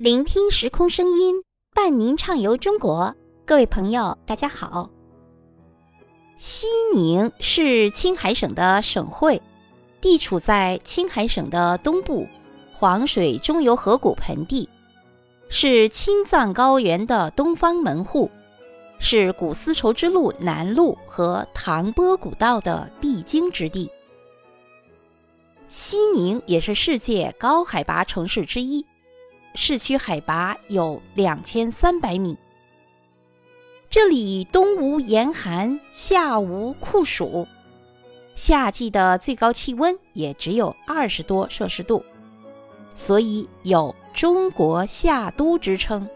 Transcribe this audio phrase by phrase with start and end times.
[0.00, 1.34] 聆听时空声音，
[1.74, 3.14] 伴您畅游中国。
[3.44, 4.88] 各位朋友，大家好。
[6.38, 9.42] 西宁是青海省的省会，
[10.00, 12.26] 地处在青海省的东部，
[12.72, 14.66] 黄水中游河谷盆地，
[15.50, 18.30] 是青藏高原的东方门户，
[18.98, 23.90] 是古丝绸之路南路和唐波古道的必经之地。
[25.68, 28.82] 西宁也是世界高海拔城市之一，
[29.54, 32.36] 市区海拔有两千三百米。
[33.88, 37.46] 这里冬无严寒，夏无酷暑，
[38.34, 42.04] 夏季的最高气温也只有二十多摄氏度，
[42.94, 46.08] 所以有“中国夏都”之称。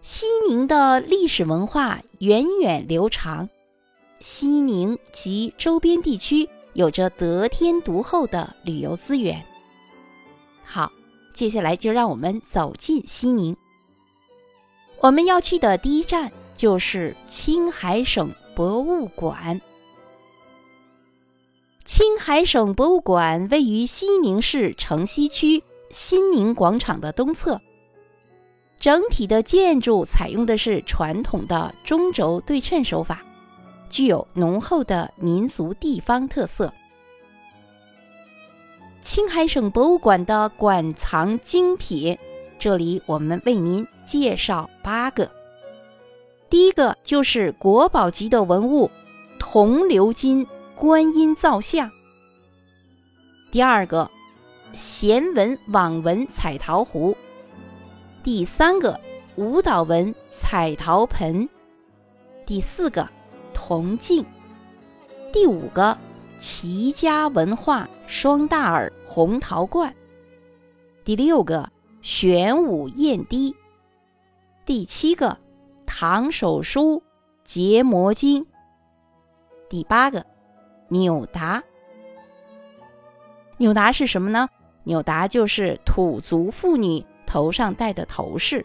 [0.00, 3.48] 西宁的历史文化源远流长，
[4.20, 6.48] 西宁及周边地区。
[6.76, 9.42] 有着得天独厚的旅游资源。
[10.62, 10.92] 好，
[11.36, 13.54] 接下来就让我们走进西宁。
[15.00, 19.60] 我们要去的第一站就是青海省博物馆。
[21.84, 27.60] 青海省博物馆位于西宁市城西区新宁广场的东侧，
[28.80, 33.22] 整体的建筑采用的是传统的中轴对称手法。
[33.90, 36.72] 具有浓厚的民族地方特色。
[39.06, 42.18] 青海省博物馆的馆藏精品，
[42.58, 45.30] 这里我们为您介绍八个。
[46.50, 48.90] 第一个就是国宝级的文物——
[49.38, 51.88] 铜鎏金观音造像。
[53.52, 54.10] 第二个，
[54.72, 57.16] 弦纹网纹彩陶壶。
[58.24, 59.00] 第三个，
[59.36, 61.48] 舞蹈纹彩陶盆。
[62.44, 63.08] 第四个。
[63.54, 64.26] 铜镜，
[65.32, 65.96] 第五个
[66.38, 69.94] 齐家文化双大耳红陶罐，
[71.04, 71.68] 第六个
[72.02, 73.54] 玄武砚滴，
[74.64, 75.36] 第七个
[75.86, 77.02] 唐手书
[77.42, 78.46] 结魔经，
[79.68, 80.24] 第八个
[80.88, 81.62] 纽达。
[83.56, 84.48] 纽达是什么呢？
[84.84, 88.64] 纽达就是土族妇女头上戴的头饰。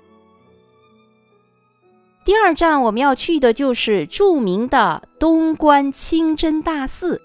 [2.25, 7.19] 第二站我们要去的就是著名的东关清真大寺。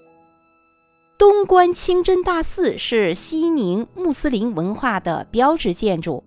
[1.28, 6.22] 东关清真大寺是西宁穆斯林文化的标志建筑，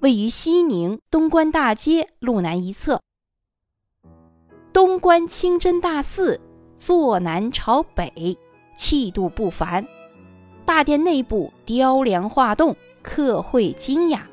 [0.00, 3.00] 位于西宁东关大街路南一侧。
[4.70, 6.38] 东关清真大寺
[6.76, 8.36] 坐南朝北，
[8.76, 9.86] 气度不凡。
[10.66, 14.28] 大殿内部雕梁画栋，刻绘精雅。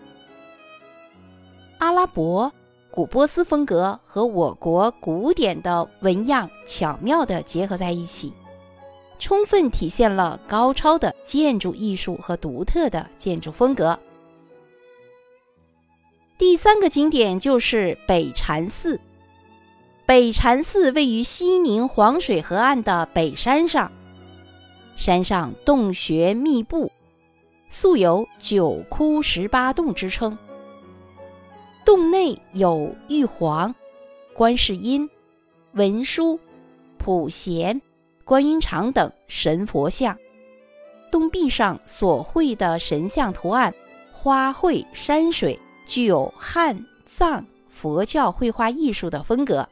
[1.78, 2.52] 阿拉伯。
[2.92, 8.34] 古波斯风格和我国古典的纹样巧妙地结合在一起，
[9.18, 13.98] 充分体现了高超的建筑艺术和独特的建筑风格。
[16.38, 19.00] 第三个景点就是北禅寺。
[20.06, 23.92] 北禅寺位于西宁黄水河岸的北山上，
[24.96, 26.92] 山上洞穴密布，
[27.70, 30.38] 素有“九窟十八洞”之称。
[31.84, 33.74] 洞内有玉皇、
[34.34, 35.10] 观世音、
[35.74, 36.40] 文殊、
[36.98, 37.82] 普贤、
[38.26, 40.18] 观音长等神佛像。
[41.12, 43.74] 洞壁上所绘的神像图案、
[44.12, 49.70] 花卉、山水，具有汉藏佛教绘画艺术的风格。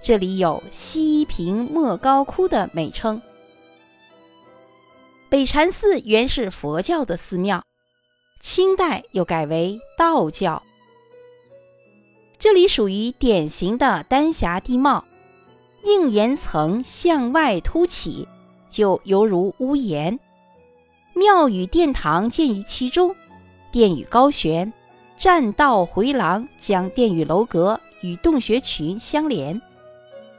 [0.00, 3.22] 这里有“西平莫高窟”的美称。
[5.28, 7.62] 北禅寺原是佛教的寺庙。
[8.40, 10.60] 清代又改为道教。
[12.38, 15.04] 这里属于典型的丹霞地貌，
[15.84, 18.28] 硬岩层向外凸起，
[18.68, 20.18] 就犹如屋檐。
[21.14, 23.14] 庙宇殿堂建于其中，
[23.70, 24.72] 殿宇高悬，
[25.18, 29.60] 栈道回廊将殿宇楼阁与洞穴群相连，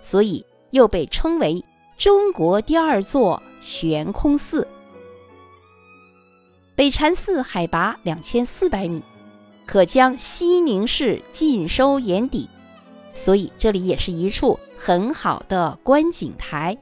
[0.02, 1.64] 所以又被称为
[1.98, 4.68] 中国第二座悬空寺。
[6.76, 9.02] 北禅寺海拔两千四百米，
[9.66, 12.50] 可将西宁市尽收眼底，
[13.14, 16.78] 所以这里也是一处很好的观景台。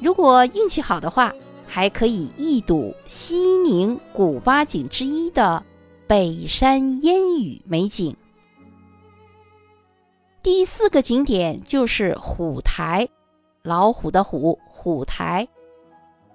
[0.00, 1.34] 如果运气好的话，
[1.66, 5.62] 还可以一睹西宁古八景之一的
[6.06, 8.16] 北山烟雨美景。
[10.42, 13.06] 第四个景点就是虎台，
[13.62, 15.46] 老虎的虎，虎台。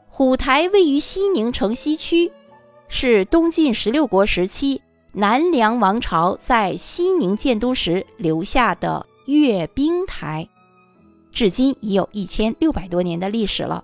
[0.08, 2.32] 虎台位于西宁城西区，
[2.88, 4.83] 是东晋十六国时期
[5.16, 10.50] 南梁王朝在西宁建都时留下的阅兵台，
[11.32, 13.84] 至今已有一千六百多年的历史了。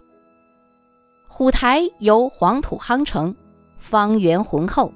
[1.28, 3.36] 虎台由黄土夯成，
[3.78, 4.92] 方圆浑厚。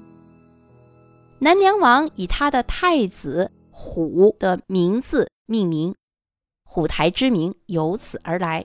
[1.38, 5.94] 南梁王以他的太子虎的名字命名，
[6.64, 8.64] 虎台之名由此而来。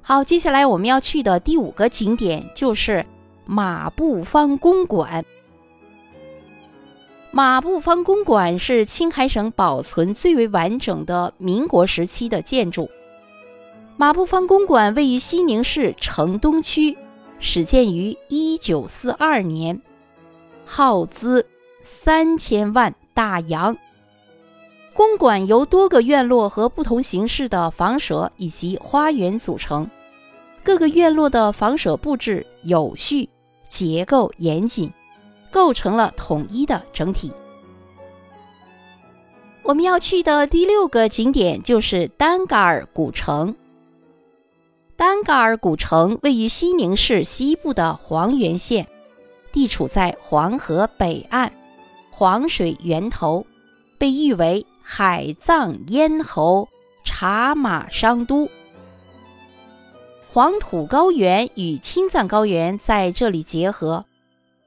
[0.00, 3.04] 好，接下来我们要去的第五个景点就是
[3.54, 5.26] 马步芳公馆。
[7.30, 12.88] 马步芳公馆是青海省保存最为完整的民国时期的建筑。
[13.98, 16.96] 马步芳公馆位于西宁市城东区，
[17.40, 19.82] 始建于1942年，
[20.64, 21.44] 耗资
[21.82, 23.76] 三千万大洋。
[24.94, 29.90] 公馆由多个院落和不同形式的房舍以及花园组成，
[30.64, 33.28] 各个院落的房舍布置有序，
[33.72, 34.92] 结构严谨。
[35.52, 37.30] 构成了统一的整体。
[39.62, 43.54] 我们要去的第六个景点就是丹嘎尔古城。
[44.96, 48.88] 丹嘎尔古城位于西宁市西部的黄原县，
[49.52, 51.52] 地处在黄河北岸，
[52.10, 53.44] 黄水源头，
[53.98, 56.66] 被誉为海藏咽喉、
[57.04, 58.48] 茶马商都。
[60.34, 64.02] 黄土高原与青藏高原在这里结合。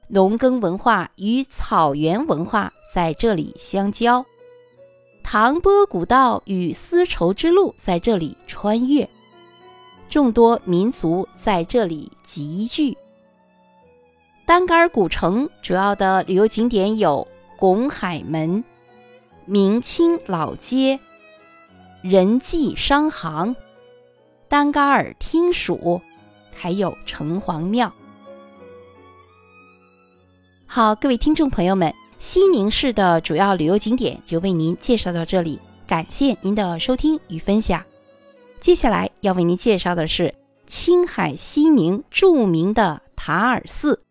[0.06, 4.24] 农耕文化与草原文化在这里相交，
[5.24, 9.10] 唐波古道与丝绸之路在这里穿越，
[10.08, 12.96] 众多民族在这里集聚。
[14.46, 17.26] 丹嘎尔古城主要的旅游景点有
[17.56, 18.62] 拱海门、
[19.44, 21.00] 明清老街、
[22.02, 23.56] 仁济商行、
[24.48, 26.00] 丹嘎尔听署，
[26.54, 27.92] 还有城隍庙。
[30.66, 37.82] 好，各位听众朋友们，西宁市的主要旅游景点就为您介绍到这里，感谢您的收听与分享。
[38.60, 40.32] 接下来要为您介绍的是
[40.66, 44.05] 青海西宁著名的塔尔寺。